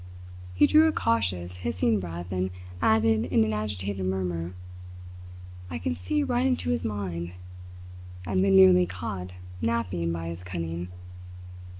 He 0.55 0.65
drew 0.65 0.87
a 0.87 0.91
cautious, 0.91 1.57
hissing 1.57 1.99
breath 1.99 2.31
and 2.31 2.49
added 2.81 3.25
in 3.25 3.43
an 3.43 3.53
agitated 3.53 4.03
murmur: 4.03 4.55
"I 5.69 5.77
can 5.77 5.95
see 5.95 6.23
right 6.23 6.43
into 6.47 6.71
his 6.71 6.83
mind, 6.83 7.33
I 8.25 8.31
have 8.31 8.41
been 8.41 8.55
nearly 8.55 8.87
caught 8.87 9.29
napping 9.61 10.11
by 10.11 10.29
his 10.29 10.43
cunning." 10.43 10.87